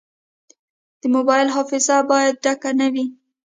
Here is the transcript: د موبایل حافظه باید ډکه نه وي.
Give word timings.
د 1.01 1.01
موبایل 1.15 1.47
حافظه 1.55 1.97
باید 2.11 2.41
ډکه 2.43 2.71
نه 2.79 2.87
وي. 2.93 3.05